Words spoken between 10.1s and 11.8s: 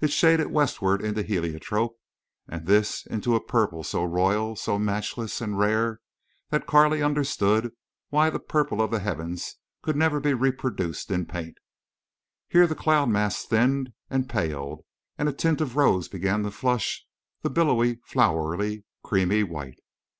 be reproduced in paint.